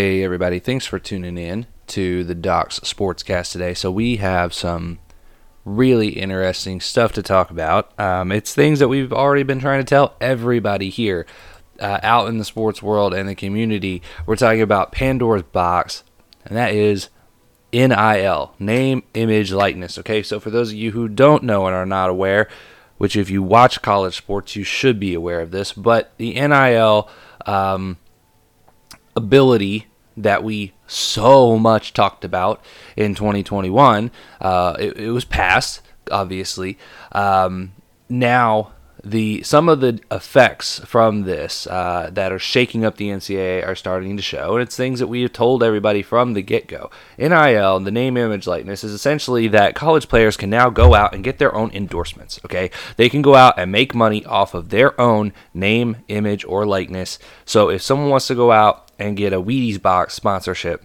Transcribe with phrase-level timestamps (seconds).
[0.00, 0.60] Hey, everybody.
[0.60, 3.74] Thanks for tuning in to the Docs Sportscast today.
[3.74, 5.00] So, we have some
[5.64, 7.98] really interesting stuff to talk about.
[7.98, 11.26] Um, it's things that we've already been trying to tell everybody here
[11.80, 14.00] uh, out in the sports world and the community.
[14.24, 16.04] We're talking about Pandora's box,
[16.44, 17.08] and that is
[17.72, 19.98] NIL name, image, likeness.
[19.98, 22.48] Okay, so for those of you who don't know and are not aware,
[22.98, 27.10] which if you watch college sports, you should be aware of this, but the NIL.
[27.46, 27.98] Um,
[29.18, 29.86] ability
[30.16, 32.64] that we so much talked about
[32.96, 34.10] in 2021.
[34.40, 36.78] Uh, it, it, was passed, obviously.
[37.12, 37.72] Um,
[38.08, 38.72] now
[39.04, 43.74] the some of the effects from this uh, that are shaking up the NCAA are
[43.74, 46.90] starting to show, and it's things that we have told everybody from the get-go.
[47.16, 51.24] NIL, the name, image, likeness, is essentially that college players can now go out and
[51.24, 52.40] get their own endorsements.
[52.44, 56.66] Okay, they can go out and make money off of their own name, image, or
[56.66, 57.18] likeness.
[57.44, 60.84] So if someone wants to go out and get a Wheaties box sponsorship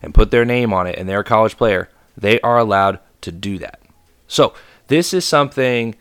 [0.00, 3.32] and put their name on it and they're a college player, they are allowed to
[3.32, 3.80] do that.
[4.26, 4.54] So
[4.88, 5.94] this is something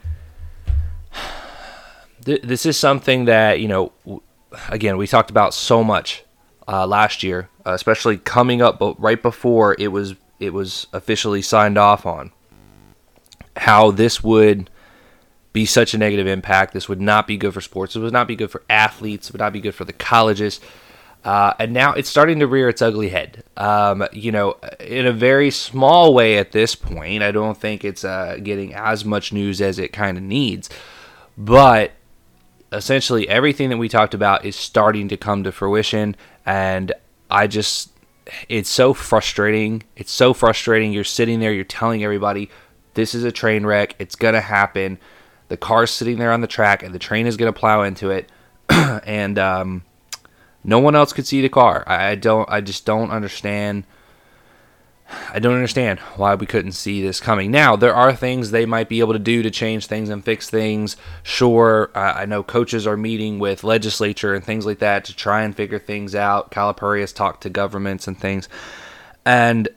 [2.21, 3.91] this is something that you know.
[4.67, 6.25] Again, we talked about so much
[6.67, 11.41] uh, last year, uh, especially coming up, but right before it was it was officially
[11.41, 12.31] signed off on.
[13.55, 14.69] How this would
[15.53, 16.73] be such a negative impact.
[16.73, 17.95] This would not be good for sports.
[17.95, 19.29] It would not be good for athletes.
[19.29, 20.59] It would not be good for the colleges.
[21.23, 23.43] Uh, and now it's starting to rear its ugly head.
[23.57, 27.21] Um, you know, in a very small way at this point.
[27.21, 30.69] I don't think it's uh, getting as much news as it kind of needs.
[31.37, 31.91] But
[32.71, 36.93] essentially everything that we talked about is starting to come to fruition and
[37.29, 37.91] i just
[38.47, 42.49] it's so frustrating it's so frustrating you're sitting there you're telling everybody
[42.93, 44.97] this is a train wreck it's going to happen
[45.49, 48.09] the car's sitting there on the track and the train is going to plow into
[48.09, 48.29] it
[48.69, 49.83] and um,
[50.63, 53.85] no one else could see the car I, don't i just don't understand
[55.33, 57.51] I don't understand why we couldn't see this coming.
[57.51, 60.49] Now, there are things they might be able to do to change things and fix
[60.49, 60.97] things.
[61.23, 65.55] Sure, I know coaches are meeting with legislature and things like that to try and
[65.55, 66.51] figure things out.
[66.51, 68.47] Calipari has talked to governments and things.
[69.25, 69.69] And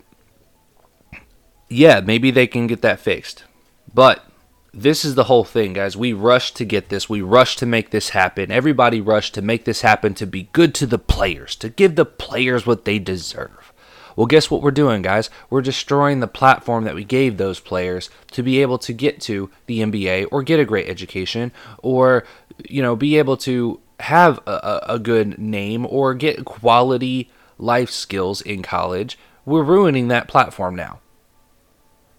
[1.69, 3.45] yeah, maybe they can get that fixed.
[3.93, 4.25] But
[4.75, 5.97] this is the whole thing, guys.
[5.97, 7.09] We rushed to get this.
[7.09, 8.51] We rushed to make this happen.
[8.51, 12.05] Everybody rushed to make this happen to be good to the players, to give the
[12.05, 13.73] players what they deserve.
[14.17, 15.31] Well, guess what we're doing, guys?
[15.51, 19.51] We're destroying the platform that we gave those players to be able to get to
[19.67, 22.25] the NBA or get a great education or,
[22.69, 28.41] you know, be able to have a, a good name or get quality life skills
[28.41, 29.19] in college.
[29.45, 31.01] We're ruining that platform now.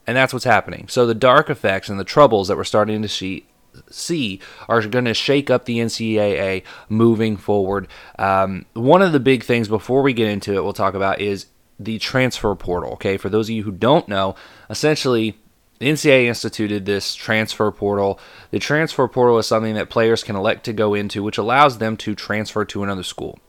[0.07, 0.88] And that's what's happening.
[0.88, 3.47] So the dark effects and the troubles that we're starting to see
[3.89, 4.39] see
[4.69, 7.88] are going to shake up the NCAA moving forward.
[8.17, 11.47] Um, one of the big things before we get into it, we'll talk about is
[11.79, 12.93] the transfer portal.
[12.93, 14.35] Okay, for those of you who don't know,
[14.69, 15.38] essentially,
[15.79, 18.19] the NCAA instituted this transfer portal.
[18.51, 21.97] The transfer portal is something that players can elect to go into, which allows them
[21.97, 23.39] to transfer to another school.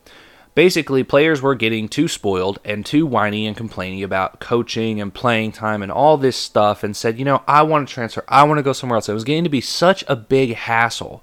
[0.56, 5.52] Basically, players were getting too spoiled and too whiny and complaining about coaching and playing
[5.52, 8.24] time and all this stuff and said, you know, I want to transfer.
[8.26, 9.06] I want to go somewhere else.
[9.06, 11.22] It was getting to be such a big hassle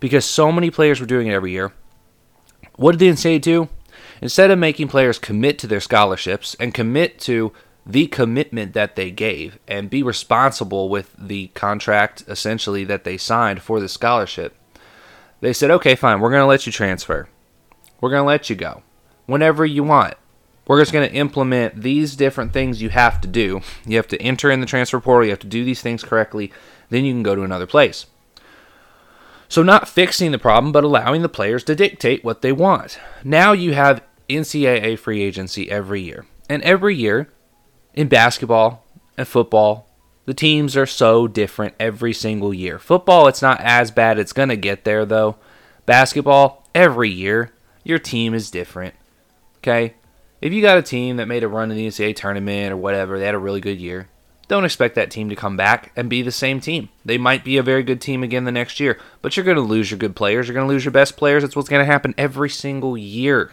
[0.00, 1.72] because so many players were doing it every year.
[2.76, 3.70] What did the NCAA do?
[4.20, 7.54] Instead of making players commit to their scholarships and commit to
[7.86, 13.62] the commitment that they gave and be responsible with the contract essentially that they signed
[13.62, 14.54] for the scholarship,
[15.40, 17.30] they said, okay, fine, we're going to let you transfer.
[18.02, 18.82] We're going to let you go
[19.26, 20.14] whenever you want.
[20.66, 23.62] We're just going to implement these different things you have to do.
[23.86, 26.52] You have to enter in the transfer portal, you have to do these things correctly,
[26.90, 28.06] then you can go to another place.
[29.48, 32.98] So, not fixing the problem, but allowing the players to dictate what they want.
[33.22, 36.26] Now you have NCAA free agency every year.
[36.48, 37.28] And every year
[37.94, 38.84] in basketball
[39.16, 39.88] and football,
[40.24, 42.78] the teams are so different every single year.
[42.78, 44.18] Football, it's not as bad.
[44.18, 45.36] It's going to get there, though.
[45.86, 47.52] Basketball, every year,
[47.84, 48.94] your team is different.
[49.58, 49.94] Okay?
[50.40, 53.18] If you got a team that made a run in the NCAA tournament or whatever,
[53.18, 54.08] they had a really good year,
[54.48, 56.88] don't expect that team to come back and be the same team.
[57.04, 59.62] They might be a very good team again the next year, but you're going to
[59.62, 60.46] lose your good players.
[60.46, 61.42] You're going to lose your best players.
[61.42, 63.52] That's what's going to happen every single year.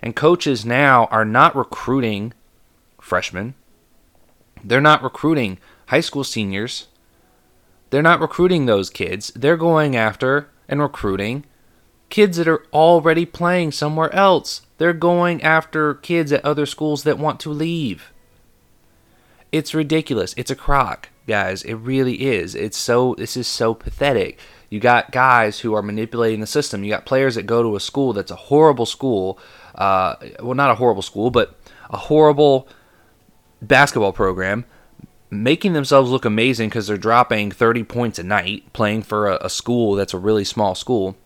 [0.00, 2.32] And coaches now are not recruiting
[3.00, 3.54] freshmen.
[4.64, 6.86] They're not recruiting high school seniors.
[7.90, 9.32] They're not recruiting those kids.
[9.34, 11.44] They're going after and recruiting
[12.12, 14.60] kids that are already playing somewhere else.
[14.76, 18.12] They're going after kids at other schools that want to leave.
[19.50, 20.34] It's ridiculous.
[20.36, 21.62] It's a crock, guys.
[21.62, 22.54] It really is.
[22.54, 24.38] It's so this is so pathetic.
[24.68, 26.84] You got guys who are manipulating the system.
[26.84, 29.38] You got players that go to a school that's a horrible school.
[29.74, 32.68] Uh, well, not a horrible school, but a horrible
[33.62, 34.66] basketball program,
[35.30, 39.48] making themselves look amazing because they're dropping 30 points a night playing for a, a
[39.48, 41.16] school that's a really small school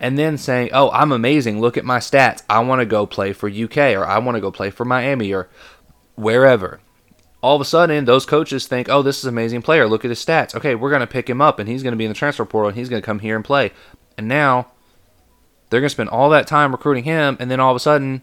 [0.00, 1.60] and then saying, "Oh, I'm amazing.
[1.60, 2.42] Look at my stats.
[2.48, 5.32] I want to go play for UK or I want to go play for Miami
[5.32, 5.48] or
[6.16, 6.80] wherever."
[7.42, 9.86] All of a sudden, those coaches think, "Oh, this is an amazing player.
[9.86, 10.54] Look at his stats.
[10.54, 12.44] Okay, we're going to pick him up and he's going to be in the transfer
[12.44, 13.72] portal and he's going to come here and play."
[14.18, 14.72] And now
[15.68, 18.22] they're going to spend all that time recruiting him and then all of a sudden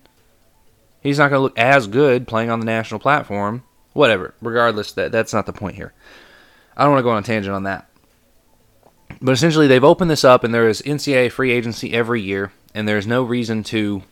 [1.02, 3.64] he's not going to look as good playing on the national platform.
[3.94, 4.36] Whatever.
[4.42, 5.94] Regardless, that that's not the point here.
[6.76, 7.90] I don't want to go on a tangent on that.
[9.22, 12.88] But essentially, they've opened this up, and there is NCAA free agency every year, and
[12.88, 14.04] there's no reason to,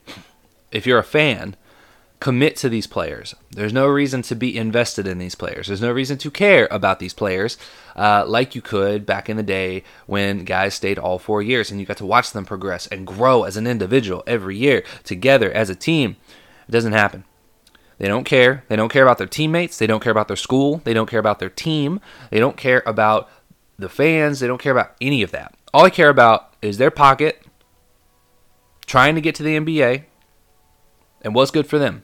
[0.72, 1.56] if you're a fan,
[2.20, 3.36] commit to these players.
[3.52, 5.68] There's no reason to be invested in these players.
[5.68, 7.58] There's no reason to care about these players
[7.96, 11.80] uh, like you could back in the day when guys stayed all four years and
[11.80, 15.70] you got to watch them progress and grow as an individual every year together as
[15.70, 16.16] a team.
[16.68, 17.26] It doesn't happen.
[17.98, 18.64] They don't care.
[18.68, 19.78] They don't care about their teammates.
[19.78, 20.82] They don't care about their school.
[20.84, 22.02] They don't care about their team.
[22.30, 23.30] They don't care about
[23.78, 25.54] the fans, they don't care about any of that.
[25.74, 27.46] All they care about is their pocket,
[28.86, 30.06] trying to get to the NBA,
[31.22, 32.04] and what's good for them.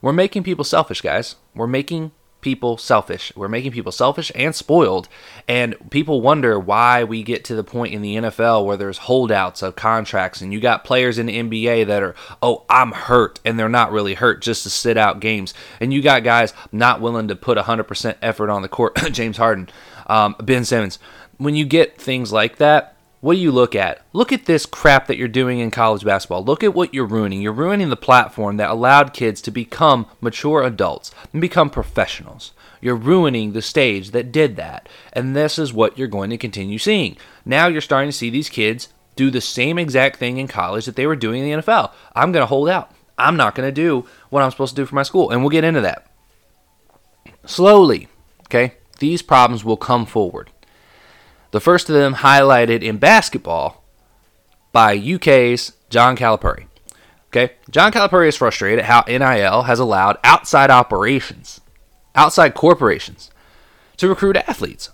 [0.00, 1.36] We're making people selfish, guys.
[1.54, 3.32] We're making people selfish.
[3.34, 5.08] We're making people selfish and spoiled.
[5.48, 9.62] And people wonder why we get to the point in the NFL where there's holdouts
[9.62, 13.40] of contracts and you got players in the NBA that are, oh, I'm hurt.
[13.44, 15.54] And they're not really hurt just to sit out games.
[15.80, 18.96] And you got guys not willing to put 100% effort on the court.
[19.12, 19.70] James Harden
[20.06, 20.98] um, Ben Simmons.
[21.38, 24.02] When you get things like that, what do you look at?
[24.12, 26.44] Look at this crap that you're doing in college basketball.
[26.44, 27.40] Look at what you're ruining.
[27.40, 32.50] You're ruining the platform that allowed kids to become mature adults and become professionals.
[32.80, 34.88] You're ruining the stage that did that.
[35.12, 37.16] And this is what you're going to continue seeing.
[37.44, 40.96] Now you're starting to see these kids do the same exact thing in college that
[40.96, 41.92] they were doing in the NFL.
[42.16, 42.90] I'm going to hold out.
[43.16, 45.30] I'm not going to do what I'm supposed to do for my school.
[45.30, 46.08] And we'll get into that.
[47.46, 48.08] Slowly,
[48.46, 48.74] okay?
[49.02, 50.48] These problems will come forward.
[51.50, 53.82] The first of them highlighted in basketball
[54.70, 56.66] by UK's John Calipari.
[57.26, 61.60] Okay, John Calipari is frustrated at how NIL has allowed outside operations,
[62.14, 63.32] outside corporations,
[63.96, 64.90] to recruit athletes.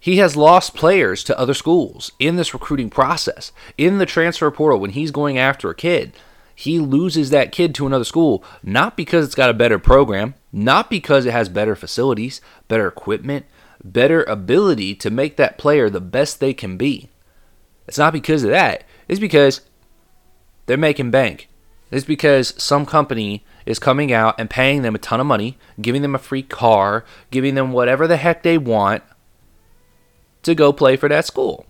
[0.00, 4.80] He has lost players to other schools in this recruiting process, in the transfer portal
[4.80, 6.12] when he's going after a kid.
[6.54, 10.88] He loses that kid to another school, not because it's got a better program, not
[10.88, 13.46] because it has better facilities, better equipment,
[13.82, 17.08] better ability to make that player the best they can be.
[17.86, 18.84] It's not because of that.
[19.08, 19.62] It's because
[20.66, 21.48] they're making bank.
[21.90, 26.02] It's because some company is coming out and paying them a ton of money, giving
[26.02, 29.02] them a free car, giving them whatever the heck they want
[30.42, 31.66] to go play for that school.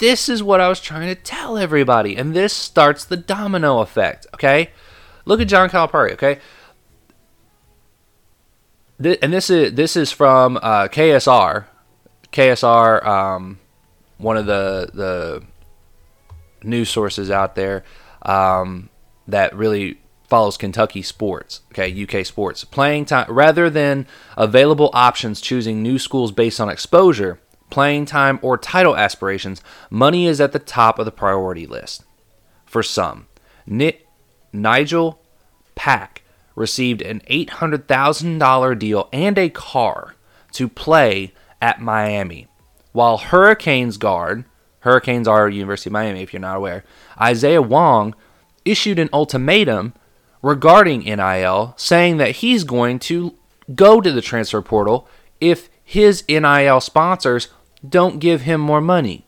[0.00, 2.16] This is what I was trying to tell everybody.
[2.16, 4.70] And this starts the domino effect, okay?
[5.26, 6.40] Look at John Calipari, okay?
[9.02, 11.66] and this is this is from uh, KSR.
[12.32, 13.58] KSR, um,
[14.18, 15.42] one of the the
[16.62, 17.82] news sources out there
[18.22, 18.90] um,
[19.26, 19.98] that really
[20.28, 21.62] follows Kentucky sports.
[21.72, 24.06] Okay, UK sports playing time rather than
[24.36, 25.40] available options.
[25.40, 27.40] Choosing new schools based on exposure,
[27.70, 29.62] playing time, or title aspirations.
[29.88, 32.04] Money is at the top of the priority list
[32.64, 33.26] for some.
[33.66, 34.06] Nick,
[34.52, 35.18] Nijel
[35.74, 36.22] Pack
[36.54, 40.14] received an $800,000 deal and a car
[40.52, 42.48] to play at Miami.
[42.92, 44.44] While Hurricanes guard,
[44.80, 46.84] Hurricanes are University of Miami if you're not aware,
[47.20, 48.14] Isaiah Wong
[48.64, 49.94] issued an ultimatum
[50.42, 53.34] regarding NIL saying that he's going to
[53.74, 55.08] go to the transfer portal
[55.40, 57.48] if his NIL sponsors
[57.86, 59.26] don't give him more money.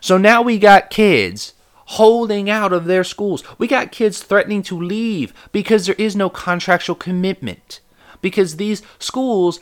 [0.00, 1.54] So now we got kids
[1.86, 3.42] holding out of their schools.
[3.58, 7.80] We got kids threatening to leave because there is no contractual commitment.
[8.20, 9.60] Because these schools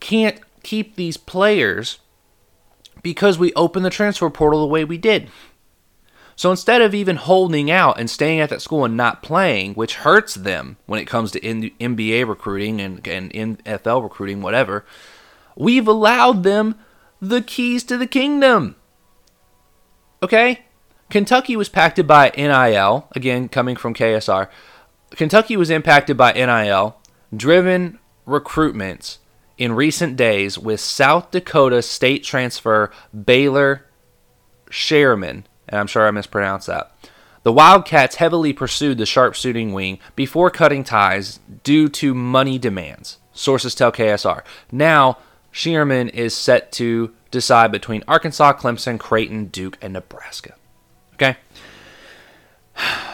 [0.00, 1.98] can't keep these players
[3.02, 5.30] because we opened the transfer portal the way we did.
[6.36, 9.96] So instead of even holding out and staying at that school and not playing, which
[9.96, 14.86] hurts them when it comes to NBA recruiting and, and NFL recruiting, whatever,
[15.54, 16.76] we've allowed them
[17.20, 18.76] the keys to the kingdom.
[20.22, 20.64] Okay?
[21.10, 24.48] Kentucky was impacted by NIL, again, coming from KSR.
[25.10, 26.96] Kentucky was impacted by NIL
[27.36, 29.18] driven recruitments
[29.58, 33.86] in recent days with South Dakota state transfer Baylor
[34.70, 36.92] Sherman, and I'm sure I mispronounced that.
[37.42, 43.18] The Wildcats heavily pursued the sharpshooting wing before cutting ties due to money demands.
[43.32, 44.42] Sources tell KSR.
[44.70, 45.18] Now,
[45.52, 50.54] Scheierman is set to decide between Arkansas, Clemson, Creighton, Duke, and Nebraska.
[51.14, 51.36] Okay?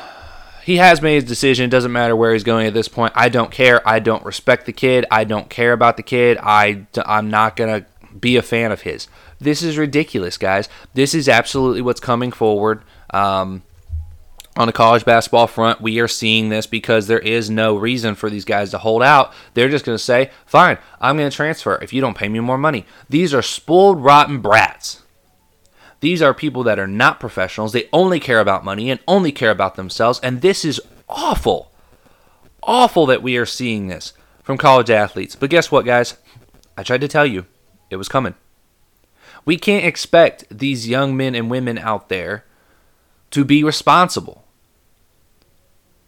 [0.64, 1.66] He has made his decision.
[1.66, 3.12] It doesn't matter where he's going at this point.
[3.14, 3.88] I don't care.
[3.88, 5.06] I don't respect the kid.
[5.12, 6.38] I don't care about the kid.
[6.42, 7.86] I, I'm not going to
[8.18, 9.06] be a fan of his.
[9.38, 10.68] This is ridiculous, guys.
[10.92, 12.82] This is absolutely what's coming forward.
[13.10, 13.62] Um,
[14.56, 18.30] on the college basketball front, we are seeing this because there is no reason for
[18.30, 19.32] these guys to hold out.
[19.54, 22.40] They're just going to say, fine, I'm going to transfer if you don't pay me
[22.40, 22.86] more money.
[23.08, 25.02] These are spoiled, rotten brats.
[26.00, 27.72] These are people that are not professionals.
[27.72, 30.20] They only care about money and only care about themselves.
[30.22, 31.70] And this is awful.
[32.62, 35.36] Awful that we are seeing this from college athletes.
[35.36, 36.16] But guess what, guys?
[36.76, 37.46] I tried to tell you,
[37.90, 38.34] it was coming.
[39.44, 42.44] We can't expect these young men and women out there
[43.30, 44.44] to be responsible.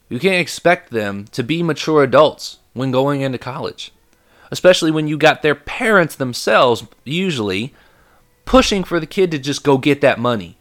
[0.08, 3.92] You can't expect them to be mature adults when going into college,
[4.50, 7.74] especially when you got their parents themselves, usually,
[8.44, 10.56] pushing for the kid to just go get that money.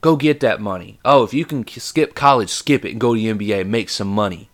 [0.00, 0.98] Go get that money.
[1.04, 4.08] Oh, if you can skip college, skip it and go to the NBA, make some
[4.08, 4.48] money.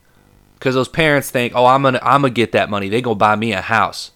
[0.55, 2.89] Because those parents think, oh, I'm gonna, I'm gonna get that money.
[2.89, 4.13] They gonna buy me a house.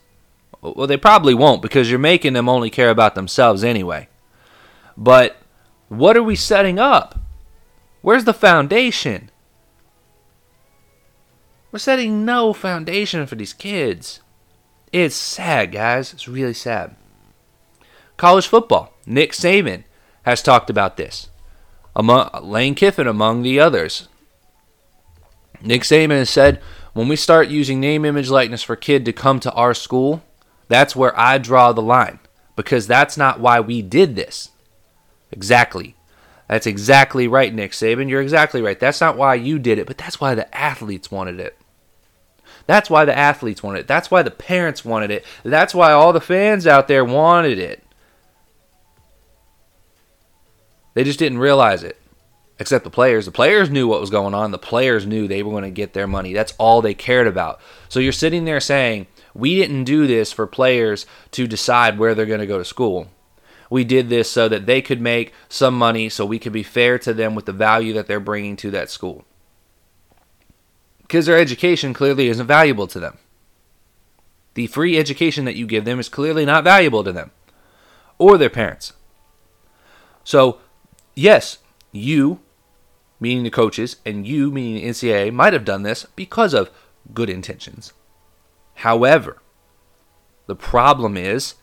[0.60, 4.08] Well, they probably won't because you're making them only care about themselves anyway.
[4.96, 5.36] But
[5.88, 7.18] what are we setting up?
[8.00, 9.30] Where's the foundation?
[11.72, 14.20] We're setting no foundation for these kids.
[14.92, 16.12] It's sad, guys.
[16.12, 16.94] It's really sad.
[18.16, 18.94] College football.
[19.04, 19.84] Nick Saban
[20.22, 21.28] has talked about this.
[21.94, 24.08] Among Lane Kiffin, among the others.
[25.60, 26.60] Nick Saban has said,
[26.92, 30.22] when we start using name, image, likeness for kid to come to our school,
[30.68, 32.18] that's where I draw the line
[32.54, 34.50] because that's not why we did this.
[35.30, 35.95] Exactly.
[36.48, 38.08] That's exactly right, Nick Saban.
[38.08, 38.78] You're exactly right.
[38.78, 41.58] That's not why you did it, but that's why the athletes wanted it.
[42.66, 43.88] That's why the athletes wanted it.
[43.88, 45.24] That's why the parents wanted it.
[45.44, 47.84] That's why all the fans out there wanted it.
[50.94, 51.98] They just didn't realize it.
[52.58, 53.26] Except the players.
[53.26, 54.50] The players knew what was going on.
[54.50, 56.32] The players knew they were going to get their money.
[56.32, 57.60] That's all they cared about.
[57.88, 62.24] So you're sitting there saying, we didn't do this for players to decide where they're
[62.24, 63.08] going to go to school.
[63.70, 66.98] We did this so that they could make some money so we could be fair
[67.00, 69.24] to them with the value that they're bringing to that school.
[71.02, 73.18] Because their education clearly isn't valuable to them.
[74.54, 77.30] The free education that you give them is clearly not valuable to them
[78.18, 78.92] or their parents.
[80.24, 80.58] So,
[81.14, 81.58] yes,
[81.92, 82.40] you,
[83.20, 86.70] meaning the coaches, and you, meaning the NCAA, might have done this because of
[87.14, 87.92] good intentions.
[88.76, 89.42] However,
[90.46, 91.54] the problem is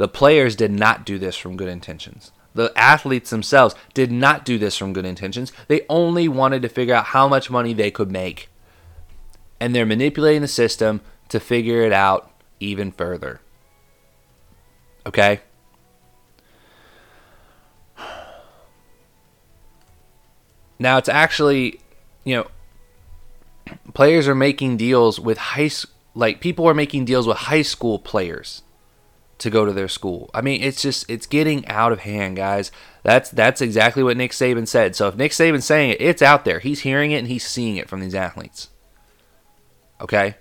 [0.00, 2.32] the players did not do this from good intentions.
[2.54, 5.52] The athletes themselves did not do this from good intentions.
[5.68, 8.48] They only wanted to figure out how much money they could make.
[9.60, 13.42] And they're manipulating the system to figure it out even further.
[15.04, 15.40] Okay?
[20.78, 21.78] Now it's actually,
[22.24, 22.46] you know,
[23.92, 25.68] players are making deals with high
[26.14, 28.62] like people are making deals with high school players
[29.40, 30.30] to go to their school.
[30.32, 32.70] I mean, it's just it's getting out of hand, guys.
[33.02, 34.96] That's that's exactly what Nick Saban said.
[34.96, 36.60] So if Nick Saban's saying it, it's out there.
[36.60, 38.68] He's hearing it and he's seeing it from these athletes.
[40.00, 40.36] Okay?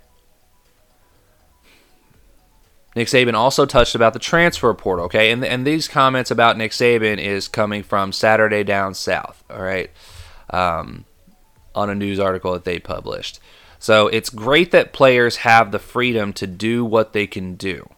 [2.95, 5.31] Nick Saban also touched about the transfer portal, okay?
[5.31, 9.91] And and these comments about Nick Saban is coming from Saturday Down South, all right?
[10.49, 11.05] um,
[11.75, 13.39] on a news article that they published.
[13.77, 17.89] So it's great that players have the freedom to do what they can do.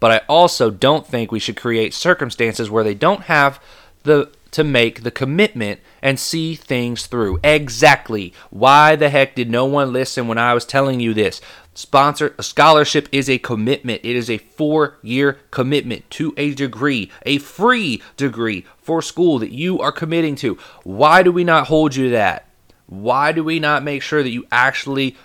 [0.00, 3.62] But I also don't think we should create circumstances where they don't have
[4.02, 7.38] the to make the commitment and see things through.
[7.44, 8.32] Exactly.
[8.50, 11.40] Why the heck did no one listen when I was telling you this?
[11.74, 14.00] Sponsor a scholarship is a commitment.
[14.02, 19.52] It is a four year commitment to a degree, a free degree for school that
[19.52, 20.58] you are committing to.
[20.82, 22.46] Why do we not hold you to that?
[22.86, 25.16] Why do we not make sure that you actually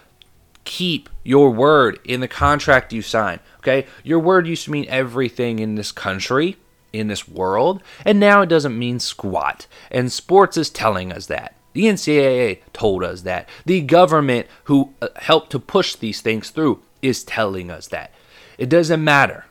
[0.65, 3.39] keep your word in the contract you sign?
[3.65, 6.57] Okay, your word used to mean everything in this country,
[6.93, 9.65] in this world, and now it doesn't mean squat.
[9.89, 11.55] And sports is telling us that.
[11.73, 13.49] The NCAA told us that.
[13.65, 18.11] The government who uh, helped to push these things through is telling us that.
[18.59, 19.45] It doesn't matter.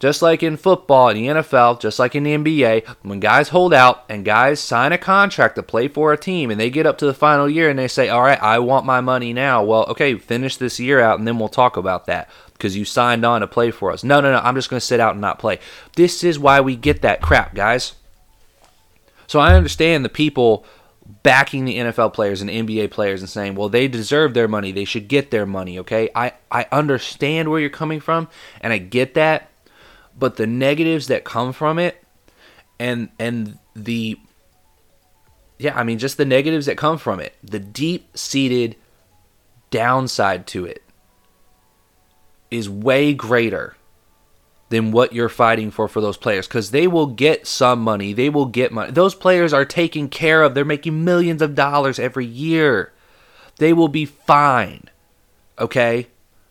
[0.00, 3.74] Just like in football in the NFL, just like in the NBA, when guys hold
[3.74, 6.98] out and guys sign a contract to play for a team and they get up
[6.98, 9.62] to the final year and they say, All right, I want my money now.
[9.62, 12.28] Well, okay, finish this year out and then we'll talk about that
[12.64, 14.02] because you signed on to play for us.
[14.02, 15.58] No, no, no, I'm just going to sit out and not play.
[15.96, 17.92] This is why we get that crap, guys.
[19.26, 20.64] So I understand the people
[21.22, 24.72] backing the NFL players and NBA players and saying, well, they deserve their money.
[24.72, 26.08] They should get their money, okay?
[26.14, 28.28] I, I understand where you're coming from
[28.62, 29.50] and I get that,
[30.18, 32.02] but the negatives that come from it
[32.80, 34.18] and and the
[35.58, 38.76] yeah, I mean just the negatives that come from it, the deep-seated
[39.70, 40.83] downside to it
[42.54, 43.76] is way greater
[44.70, 48.12] than what you're fighting for for those players because they will get some money.
[48.12, 48.92] They will get money.
[48.92, 50.54] Those players are taken care of.
[50.54, 52.92] They're making millions of dollars every year.
[53.58, 54.88] They will be fine.
[55.58, 56.08] Okay?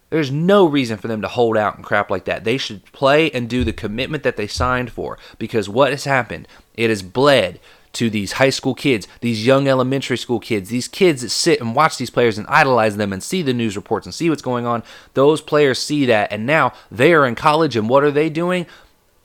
[0.10, 2.44] There's no reason for them to hold out and crap like that.
[2.44, 6.48] They should play and do the commitment that they signed for because what has happened,
[6.76, 7.60] it has bled
[7.94, 11.76] to these high school kids, these young elementary school kids, these kids that sit and
[11.76, 14.66] watch these players and idolize them and see the news reports and see what's going
[14.66, 14.84] on.
[15.14, 18.66] Those players see that, and now they are in college, and what are they doing?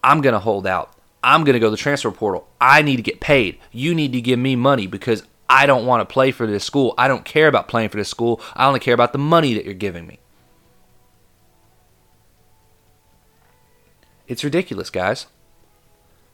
[0.04, 0.92] I'm going to hold out.
[1.24, 2.46] I'm going to go to the transfer portal.
[2.60, 3.58] I need to get paid.
[3.72, 6.94] You need to give me money because I don't want to play for this school.
[6.96, 8.40] I don't care about playing for this school.
[8.54, 10.20] I only care about the money that you're giving me.
[14.28, 15.26] It's ridiculous, guys.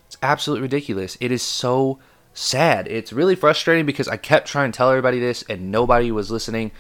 [0.07, 1.17] It's absolutely ridiculous.
[1.21, 2.01] It is so
[2.35, 2.89] sad.
[2.89, 6.73] It's really frustrating because I kept trying to tell everybody this and nobody was listening.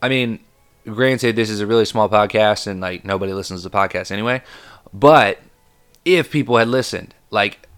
[0.00, 0.40] I mean,
[0.86, 4.42] granted, this is a really small podcast and like nobody listens to the podcast anyway.
[4.94, 5.40] But
[6.04, 7.68] if people had listened, like,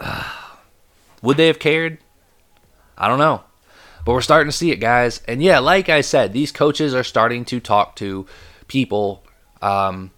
[0.00, 0.32] uh,
[1.22, 1.98] would they have cared?
[2.96, 3.42] I don't know.
[4.04, 5.20] But we're starting to see it, guys.
[5.28, 8.26] And yeah, like I said, these coaches are starting to talk to
[8.68, 9.22] people,
[9.60, 10.12] um,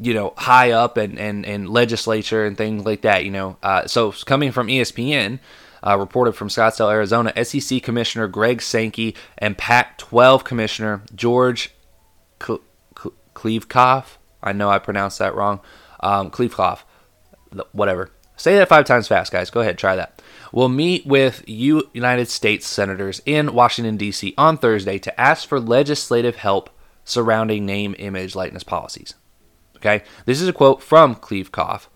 [0.00, 3.56] you know, high up and, and, and legislature and things like that, you know.
[3.62, 5.38] Uh, so coming from ESPN,
[5.86, 11.72] uh, reported from Scottsdale, Arizona, SEC Commissioner Greg Sankey and Pac 12 Commissioner George
[12.40, 14.04] Kliavkoff.
[14.42, 15.60] I know I pronounced that wrong.
[16.00, 16.80] Um, Kliavkoff,
[17.72, 18.10] whatever.
[18.36, 19.50] Say that five times fast, guys.
[19.50, 20.20] Go ahead, try that.
[20.52, 24.34] We'll meet with you United States senators in Washington, D.C.
[24.36, 26.70] on Thursday to ask for legislative help
[27.04, 29.14] surrounding name, image, likeness policies.
[29.76, 31.86] Okay, this is a quote from Kliavkoff.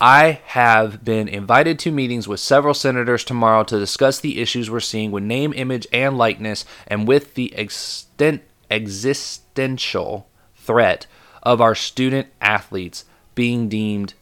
[0.00, 4.80] I have been invited to meetings with several senators tomorrow to discuss the issues we're
[4.80, 11.06] seeing with name, image, and likeness, and with the extent, existential threat
[11.42, 14.14] of our student athletes being deemed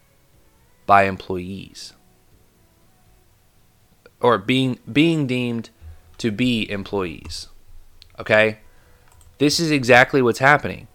[0.87, 1.94] by employees
[4.20, 5.70] or being being deemed
[6.18, 7.49] to be employees.
[8.18, 8.59] Okay?
[9.38, 10.87] This is exactly what's happening.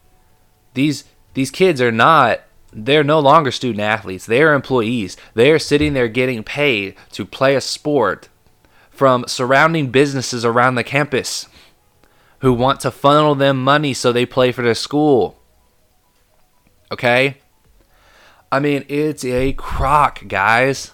[0.73, 1.04] These
[1.39, 2.41] these kids are not
[2.73, 4.25] they're no longer student athletes.
[4.25, 5.15] They're employees.
[5.36, 8.28] They're sitting there getting paid to play a sport
[8.91, 11.47] from surrounding businesses around the campus
[12.39, 15.41] who want to funnel them money so they play for their school.
[16.91, 17.38] Okay?
[18.52, 20.91] I mean, it's a crock, guys.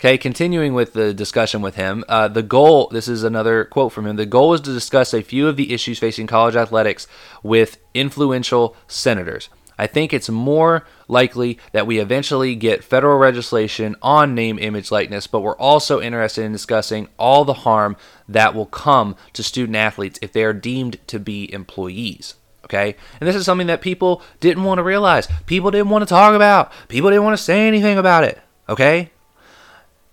[0.00, 4.06] Okay, continuing with the discussion with him, uh, the goal, this is another quote from
[4.06, 7.06] him the goal is to discuss a few of the issues facing college athletics
[7.42, 9.50] with influential senators.
[9.78, 15.26] I think it's more likely that we eventually get federal legislation on name, image, likeness,
[15.26, 17.94] but we're also interested in discussing all the harm
[18.26, 22.36] that will come to student athletes if they are deemed to be employees.
[22.64, 22.96] Okay?
[23.20, 25.28] And this is something that people didn't want to realize.
[25.44, 26.72] People didn't want to talk about.
[26.88, 28.40] People didn't want to say anything about it.
[28.66, 29.10] Okay?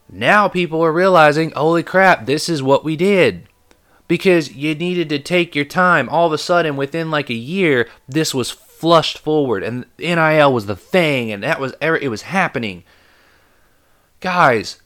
[0.10, 3.48] Now people are realizing, holy crap, this is what we did.
[4.08, 6.08] Because you needed to take your time.
[6.08, 10.68] All of a sudden, within like a year, this was flushed forward, and NIL was
[10.68, 12.84] the thing, and that was er, it was happening.
[14.20, 14.82] Guys,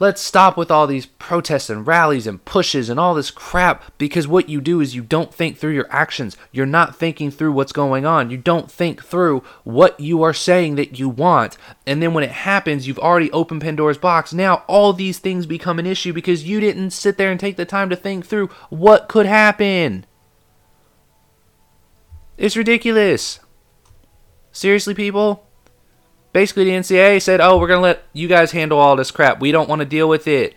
[0.00, 4.26] Let's stop with all these protests and rallies and pushes and all this crap because
[4.26, 6.38] what you do is you don't think through your actions.
[6.52, 8.30] You're not thinking through what's going on.
[8.30, 11.58] You don't think through what you are saying that you want.
[11.86, 14.32] And then when it happens, you've already opened Pandora's box.
[14.32, 17.66] Now all these things become an issue because you didn't sit there and take the
[17.66, 20.06] time to think through what could happen.
[22.38, 23.38] It's ridiculous.
[24.50, 25.49] Seriously, people?
[26.32, 29.40] Basically, the NCAA said, oh, we're going to let you guys handle all this crap.
[29.40, 30.54] We don't want to deal with it.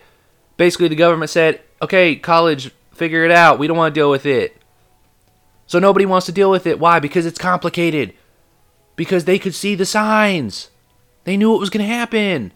[0.56, 3.58] Basically, the government said, okay, college, figure it out.
[3.58, 4.56] We don't want to deal with it.
[5.66, 6.78] So nobody wants to deal with it.
[6.78, 7.00] Why?
[7.00, 8.14] Because it's complicated.
[8.94, 10.70] Because they could see the signs.
[11.24, 12.52] They knew it was going to happen.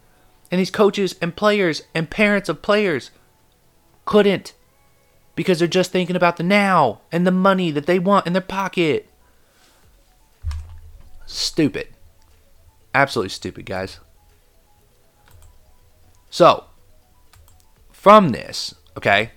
[0.50, 3.10] And these coaches and players and parents of players
[4.04, 4.54] couldn't.
[5.34, 8.42] Because they're just thinking about the now and the money that they want in their
[8.42, 9.08] pocket.
[11.26, 11.88] Stupid.
[12.94, 14.00] Absolutely stupid, guys.
[16.30, 16.64] So,
[17.90, 19.32] from this, okay,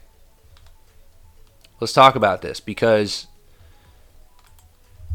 [1.79, 3.27] let's talk about this because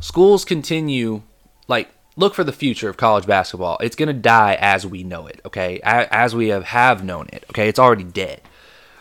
[0.01, 1.23] schools continue,
[1.69, 3.79] like, look for the future of college basketball.
[3.81, 7.45] It's going to die as we know it, okay, as we have, have known it,
[7.51, 8.41] okay, it's already dead.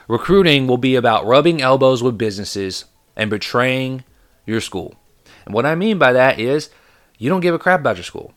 [0.07, 4.03] Recruiting will be about rubbing elbows with businesses and betraying
[4.45, 4.95] your school.
[5.45, 6.69] And what I mean by that is
[7.17, 8.33] you don't give a crap about your school.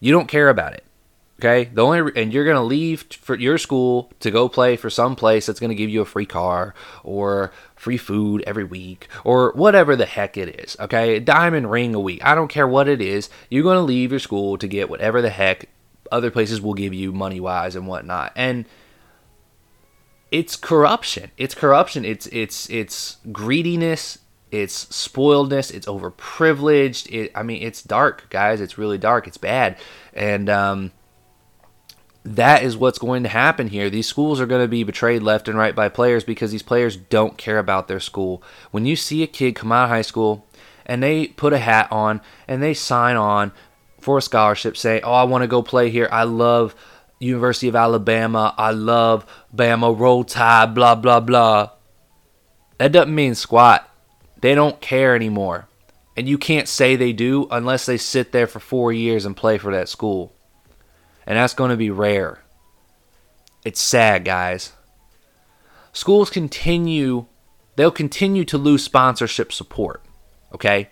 [0.00, 0.84] You don't care about it.
[1.40, 1.70] Okay?
[1.72, 5.14] The only and you're going to leave for your school to go play for some
[5.14, 9.52] place that's going to give you a free car or free food every week or
[9.52, 10.76] whatever the heck it is.
[10.80, 11.16] Okay?
[11.16, 12.24] A diamond ring a week.
[12.24, 13.30] I don't care what it is.
[13.50, 15.68] You're going to leave your school to get whatever the heck
[16.10, 18.32] other places will give you money wise and whatnot.
[18.34, 18.64] And
[20.30, 21.30] it's corruption.
[21.36, 22.04] It's corruption.
[22.04, 24.18] It's it's it's greediness.
[24.50, 25.72] It's spoiledness.
[25.72, 27.12] It's overprivileged.
[27.12, 28.60] It, I mean, it's dark, guys.
[28.60, 29.26] It's really dark.
[29.26, 29.76] It's bad,
[30.14, 30.92] and um,
[32.24, 33.90] that is what's going to happen here.
[33.90, 36.96] These schools are going to be betrayed left and right by players because these players
[36.96, 38.42] don't care about their school.
[38.70, 40.46] When you see a kid come out of high school
[40.86, 43.52] and they put a hat on and they sign on
[44.00, 46.08] for a scholarship, say, "Oh, I want to go play here.
[46.10, 46.74] I love."
[47.20, 48.54] University of Alabama.
[48.56, 51.70] I love Bama Roll Tide, blah, blah, blah.
[52.78, 53.87] That doesn't mean squat.
[54.40, 55.68] They don't care anymore.
[56.16, 59.58] And you can't say they do unless they sit there for four years and play
[59.58, 60.32] for that school.
[61.26, 62.42] And that's going to be rare.
[63.64, 64.72] It's sad, guys.
[65.92, 67.26] Schools continue,
[67.76, 70.02] they'll continue to lose sponsorship support.
[70.52, 70.88] Okay?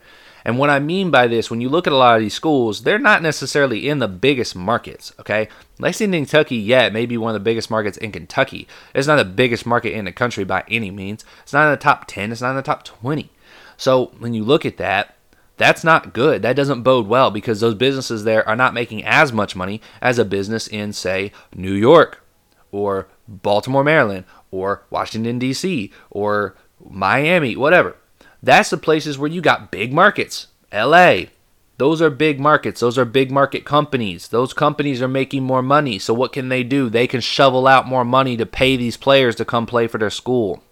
[0.47, 2.85] And what I mean by this, when you look at a lot of these schools,
[2.85, 5.13] they're not necessarily in the biggest markets.
[5.19, 5.49] Okay,
[5.81, 8.69] Lexington, Kentucky, yeah, may be one of the biggest markets in Kentucky.
[8.95, 11.25] It's not the biggest market in the country by any means.
[11.43, 12.31] It's not in the top 10.
[12.31, 13.29] It's not in the top 20.
[13.77, 15.17] So when you look at that,
[15.57, 16.43] that's not good.
[16.43, 20.19] That doesn't bode well because those businesses there are not making as much money as
[20.19, 22.23] a business in, say, New York
[22.73, 27.97] or Baltimore, Maryland, or Washington, D.C., or Miami, whatever.
[28.43, 30.49] That's the places where you got big markets.
[30.73, 31.25] LA,
[31.79, 32.81] those are big markets.
[32.81, 34.29] Those are big market companies.
[34.29, 35.99] Those companies are making more money.
[35.99, 36.89] So what can they do?
[36.89, 40.11] They can shovel out more money to pay these players to come play for their
[40.11, 40.63] school.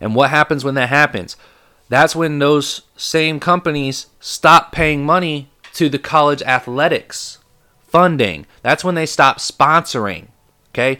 [0.00, 1.36] And what happens when that happens?
[1.88, 7.38] That's when those same companies stop paying money to the college athletics
[7.86, 8.46] funding.
[8.62, 10.28] That's when they stop sponsoring.
[10.70, 10.98] Okay?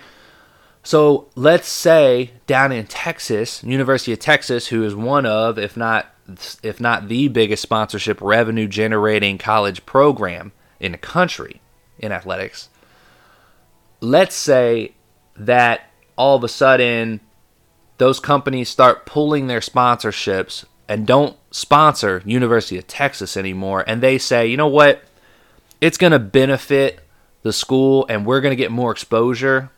[0.83, 6.13] So let's say down in Texas, University of Texas, who is one of, if not
[6.63, 11.61] if not the biggest sponsorship revenue generating college program in the country
[11.99, 12.69] in athletics.
[14.01, 14.95] Let's say
[15.37, 17.21] that all of a sudden
[17.99, 24.19] those companies start pulling their sponsorships and don't sponsor University of Texas anymore and they
[24.19, 25.03] say, "You know what?
[25.81, 27.01] It's going to benefit
[27.47, 29.71] the school and we're going to get more exposure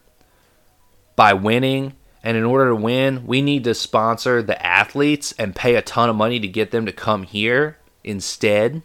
[1.14, 1.94] by winning.
[2.22, 6.08] And in order to win, we need to sponsor the athletes and pay a ton
[6.08, 8.82] of money to get them to come here instead.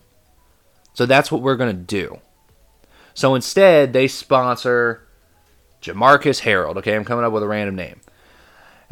[0.93, 2.19] So that's what we're going to do.
[3.13, 5.07] So instead, they sponsor
[5.81, 6.77] Jamarcus Harold.
[6.77, 8.01] Okay, I'm coming up with a random name.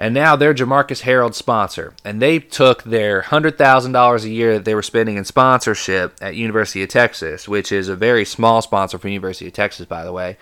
[0.02, 1.94] And now they're Jamarcus Harold sponsor.
[2.04, 6.82] And they took their $100,000 a year that they were spending in sponsorship at University
[6.82, 10.38] of Texas, which is a very small sponsor for University of Texas, by the way,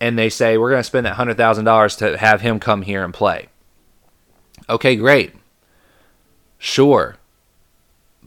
[0.00, 2.80] and they say we're going to spend that hundred thousand dollars to have him come
[2.80, 3.48] here and play.
[4.70, 5.34] Okay, great.
[6.56, 7.16] Sure.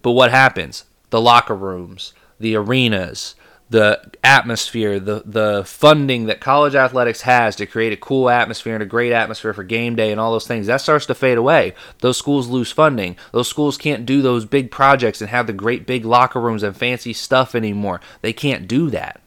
[0.03, 0.83] But what happens?
[1.09, 3.33] The locker rooms, the arenas,
[3.71, 8.83] the atmosphere, the the funding that college athletics has to create a cool atmosphere and
[8.83, 11.73] a great atmosphere for game day and all those things, that starts to fade away.
[11.99, 13.15] Those schools lose funding.
[13.31, 16.75] Those schools can't do those big projects and have the great big locker rooms and
[16.75, 18.01] fancy stuff anymore.
[18.21, 19.21] They can't do that.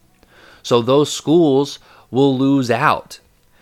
[0.62, 1.78] So those schools
[2.10, 3.20] will lose out.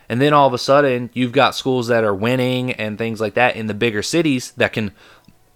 [0.09, 3.35] And then all of a sudden, you've got schools that are winning and things like
[3.35, 4.91] that in the bigger cities that can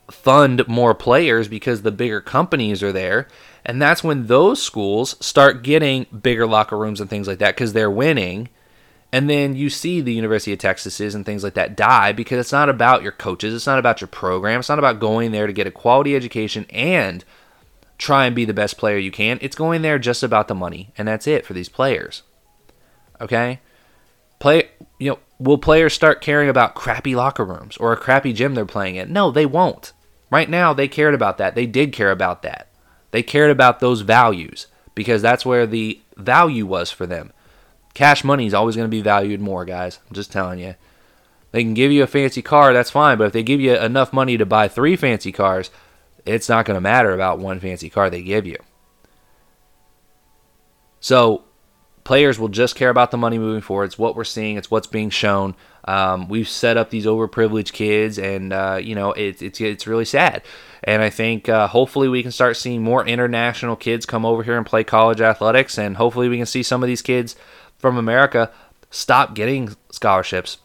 [0.08, 3.26] fund more players because the bigger companies are there.
[3.66, 7.72] And that's when those schools start getting bigger locker rooms and things like that because
[7.72, 8.48] they're winning.
[9.12, 12.52] And then you see the University of Texas's and things like that die because it's
[12.52, 15.52] not about your coaches, it's not about your program, it's not about going there to
[15.52, 17.24] get a quality education and
[17.98, 19.38] try and be the best player you can.
[19.40, 22.22] It's going there just about the money, and that's it for these players.
[23.20, 23.60] Okay?
[24.38, 28.54] Play you know, will players start caring about crappy locker rooms or a crappy gym
[28.54, 29.12] they're playing in?
[29.12, 29.92] No, they won't.
[30.30, 31.56] Right now they cared about that.
[31.56, 32.68] They did care about that.
[33.10, 37.32] They cared about those values because that's where the value was for them.
[37.94, 40.00] Cash money is always going to be valued more, guys.
[40.08, 40.74] I'm just telling you.
[41.52, 44.12] They can give you a fancy car, that's fine, but if they give you enough
[44.12, 45.70] money to buy three fancy cars,
[46.26, 48.58] it's not going to matter about one fancy car they give you.
[51.00, 51.44] So,
[52.04, 53.84] players will just care about the money moving forward.
[53.84, 54.56] It's what we're seeing.
[54.56, 55.54] It's what's being shown.
[55.86, 60.04] Um, we've set up these overprivileged kids, and uh, you know it, it's it's really
[60.04, 60.42] sad.
[60.84, 64.56] And I think uh, hopefully we can start seeing more international kids come over here
[64.56, 67.36] and play college athletics, and hopefully we can see some of these kids
[67.78, 68.50] from America
[68.90, 70.58] stop getting scholarships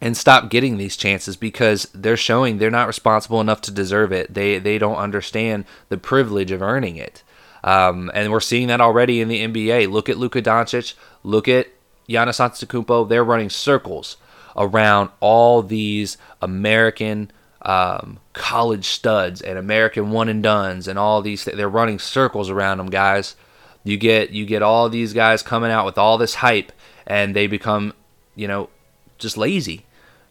[0.00, 4.32] and stop getting these chances because they're showing they're not responsible enough to deserve it.
[4.32, 7.22] They they don't understand the privilege of earning it.
[7.64, 9.90] Um, and we're seeing that already in the NBA.
[9.90, 10.94] Look at Luka Doncic.
[11.24, 11.66] Look at
[12.08, 13.08] Giannis Antetokounmpo.
[13.08, 14.16] They're running circles
[14.56, 17.30] around all these American
[17.62, 21.44] um, college studs and American one and dones and all these.
[21.44, 23.36] They're running circles around them, guys.
[23.84, 26.72] You get you get all these guys coming out with all this hype,
[27.06, 27.92] and they become,
[28.34, 28.70] you know,
[29.18, 29.84] just lazy.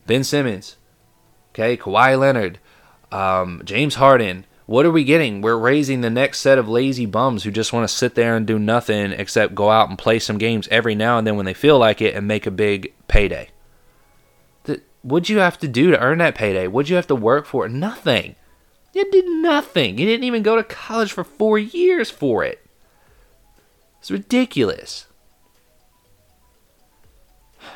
[0.07, 0.77] Ben Simmons,
[1.51, 2.59] okay, Kawhi Leonard,
[3.11, 4.45] um, James Harden.
[4.67, 5.41] What are we getting?
[5.41, 8.47] We're raising the next set of lazy bums who just want to sit there and
[8.47, 11.53] do nothing except go out and play some games every now and then when they
[11.53, 13.49] feel like it and make a big payday.
[15.05, 16.67] What'd you have to do to earn that payday?
[16.67, 17.69] What'd you have to work for?
[17.69, 18.35] Nothing.
[18.91, 19.99] You did nothing.
[19.99, 22.65] You didn't even go to college for four years for it.
[23.99, 25.05] It's ridiculous.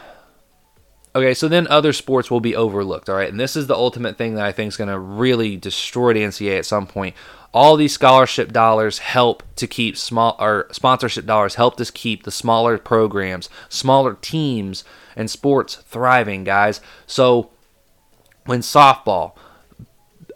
[1.15, 3.29] Okay, so then other sports will be overlooked, all right?
[3.29, 6.21] And this is the ultimate thing that I think is going to really destroy the
[6.21, 7.15] NCAA at some point.
[7.51, 12.31] All these scholarship dollars help to keep small or sponsorship dollars help us keep the
[12.31, 14.83] smaller programs, smaller teams
[15.15, 16.79] and sports thriving, guys.
[17.07, 17.49] So
[18.45, 19.33] when softball,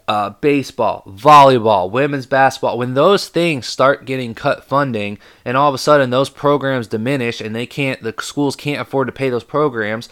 [0.06, 5.74] uh, baseball, volleyball, women's basketball, when those things start getting cut funding and all of
[5.74, 9.44] a sudden those programs diminish and they can't, the schools can't afford to pay those
[9.44, 10.08] programs,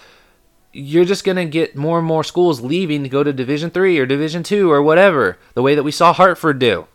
[0.73, 3.99] you're just going to get more and more schools leaving to go to division 3
[3.99, 6.87] or division 2 or whatever the way that we saw hartford do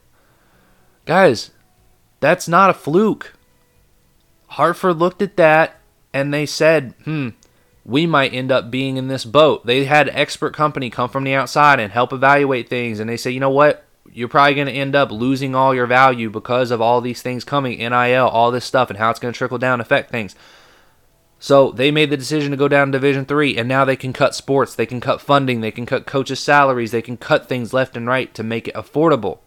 [1.08, 1.52] guys
[2.20, 3.34] that's not a fluke.
[4.48, 5.80] Hartford looked at that
[6.14, 7.30] and they said hmm
[7.86, 9.66] we might end up being in this boat.
[9.66, 13.32] They had expert company come from the outside and help evaluate things and they say
[13.32, 13.86] you know what?
[14.12, 17.44] You're probably going to end up losing all your value because of all these things
[17.44, 20.36] coming nil all this stuff and how it's going to trickle down affect things.
[21.40, 24.12] So they made the decision to go down to Division Three, and now they can
[24.12, 27.74] cut sports, they can cut funding, they can cut coaches' salaries, they can cut things
[27.74, 29.40] left and right to make it affordable.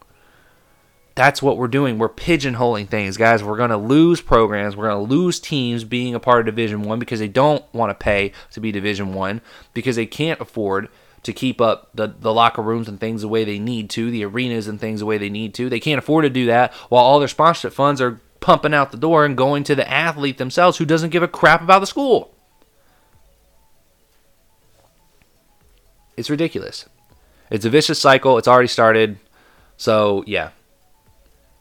[1.21, 1.99] That's what we're doing.
[1.99, 3.45] We're pigeonholing things, guys.
[3.45, 4.75] We're going to lose programs.
[4.75, 7.91] We're going to lose teams being a part of Division One because they don't want
[7.91, 9.43] to pay to be Division One
[9.75, 10.89] because they can't afford
[11.25, 14.25] to keep up the, the locker rooms and things the way they need to, the
[14.25, 15.69] arenas and things the way they need to.
[15.69, 18.97] They can't afford to do that while all their sponsorship funds are pumping out the
[18.97, 22.35] door and going to the athlete themselves who doesn't give a crap about the school.
[26.17, 26.87] It's ridiculous.
[27.51, 28.39] It's a vicious cycle.
[28.39, 29.19] It's already started.
[29.77, 30.53] So, yeah.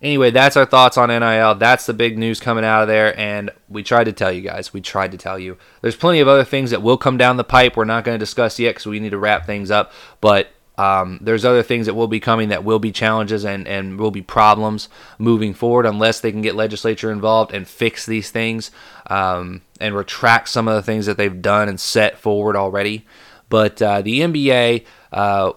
[0.02, 1.56] Anyway, that's our thoughts on NIL.
[1.56, 3.18] That's the big news coming out of there.
[3.20, 4.72] And we tried to tell you guys.
[4.72, 5.58] We tried to tell you.
[5.82, 7.76] There's plenty of other things that will come down the pipe.
[7.76, 9.92] We're not going to discuss yet because we need to wrap things up.
[10.22, 14.00] But um, there's other things that will be coming that will be challenges and, and
[14.00, 18.72] will be problems moving forward unless they can get legislature involved and fix these things
[19.08, 23.06] um, and retract some of the things that they've done and set forward already.
[23.50, 25.52] But uh, the NBA, uh,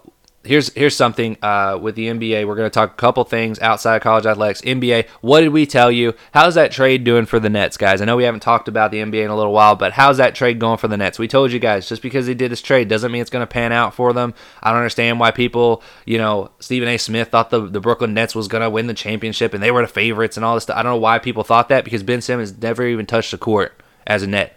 [0.44, 2.46] here's here's something uh, with the NBA.
[2.46, 4.60] We're going to talk a couple things outside of college athletics.
[4.62, 6.14] NBA, what did we tell you?
[6.32, 8.00] How's that trade doing for the Nets, guys?
[8.00, 10.34] I know we haven't talked about the NBA in a little while, but how's that
[10.34, 11.18] trade going for the Nets?
[11.18, 13.52] We told you guys just because they did this trade doesn't mean it's going to
[13.52, 14.34] pan out for them.
[14.62, 16.98] I don't understand why people, you know, Stephen A.
[16.98, 19.82] Smith thought the, the Brooklyn Nets was going to win the championship and they were
[19.82, 20.76] the favorites and all this stuff.
[20.76, 23.80] I don't know why people thought that because Ben Simmons never even touched the court
[24.06, 24.56] as a net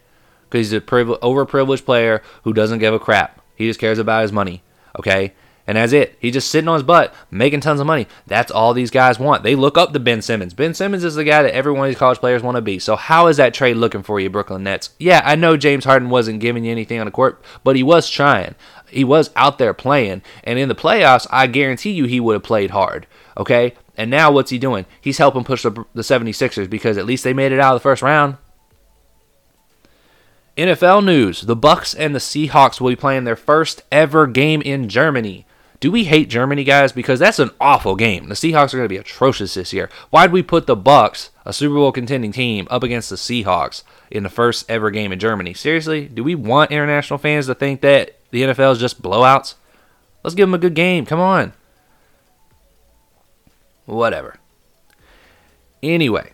[0.49, 3.41] because he's a privilege, overprivileged player who doesn't give a crap.
[3.55, 4.63] He just cares about his money.
[4.97, 5.33] Okay,
[5.67, 6.15] and that's it.
[6.19, 8.07] He's just sitting on his butt, making tons of money.
[8.27, 9.43] That's all these guys want.
[9.43, 10.53] They look up to Ben Simmons.
[10.53, 12.77] Ben Simmons is the guy that every one of these college players want to be.
[12.77, 14.91] So how is that trade looking for you, Brooklyn Nets?
[14.99, 18.09] Yeah, I know James Harden wasn't giving you anything on the court, but he was
[18.09, 18.55] trying.
[18.89, 20.21] He was out there playing.
[20.43, 23.07] And in the playoffs, I guarantee you he would have played hard.
[23.35, 23.73] Okay?
[23.97, 24.85] And now what's he doing?
[25.01, 27.83] He's helping push the, the 76ers because at least they made it out of the
[27.83, 28.37] first round.
[30.57, 34.87] NFL news: The Bucs and the Seahawks will be playing their first ever game in
[34.87, 35.45] Germany.
[35.85, 36.91] Do we hate Germany, guys?
[36.91, 38.27] Because that's an awful game.
[38.27, 39.87] The Seahawks are going to be atrocious this year.
[40.09, 44.23] Why'd we put the Bucs, a Super Bowl contending team, up against the Seahawks in
[44.23, 45.53] the first ever game in Germany?
[45.53, 49.53] Seriously, do we want international fans to think that the NFL is just blowouts?
[50.23, 51.05] Let's give them a good game.
[51.05, 51.53] Come on.
[53.85, 54.37] Whatever.
[55.83, 56.33] Anyway,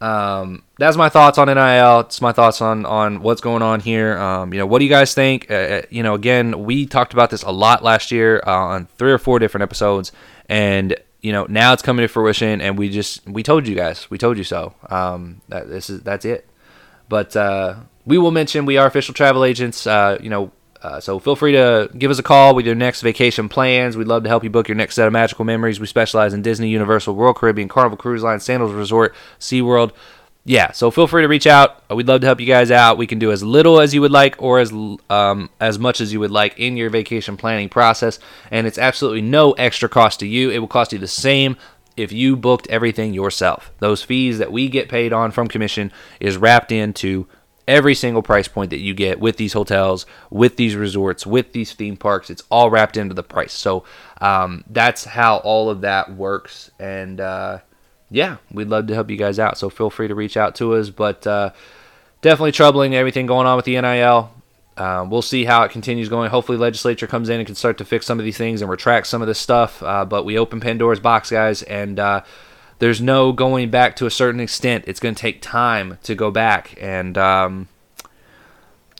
[0.00, 2.00] um, that's my thoughts on NIL.
[2.00, 4.16] It's my thoughts on on what's going on here.
[4.18, 5.50] Um, you know, what do you guys think?
[5.50, 8.86] Uh, uh, you know, again, we talked about this a lot last year uh, on
[8.96, 10.12] three or four different episodes,
[10.48, 14.10] and you know, now it's coming to fruition, and we just we told you guys,
[14.10, 14.74] we told you so.
[14.88, 16.48] Um, that this is that's it.
[17.10, 19.86] But uh, we will mention we are official travel agents.
[19.86, 20.50] Uh, you know,
[20.82, 23.96] uh, so feel free to give us a call with your next vacation plans.
[23.96, 25.78] We'd love to help you book your next set of magical memories.
[25.80, 29.92] We specialize in Disney, Universal, Royal Caribbean, Carnival Cruise Line, Sandals Resort, SeaWorld.
[30.44, 31.82] yeah, so feel free to reach out.
[31.90, 32.96] We'd love to help you guys out.
[32.96, 34.72] We can do as little as you would like or as
[35.10, 38.18] um, as much as you would like in your vacation planning process,
[38.50, 40.50] and it's absolutely no extra cost to you.
[40.50, 41.56] It will cost you the same
[41.96, 43.70] if you booked everything yourself.
[43.80, 47.26] Those fees that we get paid on from commission is wrapped into
[47.66, 51.72] every single price point that you get with these hotels, with these resorts, with these
[51.72, 52.30] theme parks.
[52.30, 53.52] It's all wrapped into the price.
[53.52, 53.84] So
[54.20, 57.20] um, that's how all of that works, and.
[57.20, 57.58] Uh,
[58.10, 59.56] yeah, we'd love to help you guys out.
[59.56, 60.90] So feel free to reach out to us.
[60.90, 61.50] But uh,
[62.20, 64.32] definitely troubling everything going on with the NIL.
[64.76, 66.30] Uh, we'll see how it continues going.
[66.30, 69.06] Hopefully, legislature comes in and can start to fix some of these things and retract
[69.06, 69.82] some of this stuff.
[69.82, 72.22] Uh, but we open Pandora's box, guys, and uh,
[72.80, 74.84] there's no going back to a certain extent.
[74.86, 77.68] It's going to take time to go back, and um,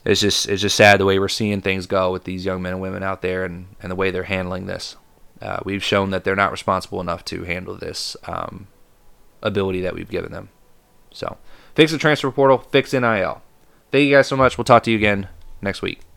[0.05, 2.75] it's just it's just sad the way we're seeing things go with these young men
[2.75, 4.97] and women out there, and, and the way they're handling this.
[5.43, 8.17] Uh, we've shown that they're not responsible enough to handle this.
[8.25, 8.69] Um,
[9.43, 10.51] ability that we've given them.
[11.13, 11.39] So,
[11.75, 13.43] fix the transfer portal, fix NIL.
[13.91, 14.57] Thank you guys so much.
[14.57, 15.29] We'll talk to you again
[15.61, 16.10] next week.